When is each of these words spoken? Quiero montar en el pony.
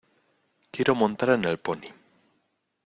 Quiero 0.71 0.95
montar 0.95 1.29
en 1.29 1.45
el 1.45 1.59
pony. 1.59 1.89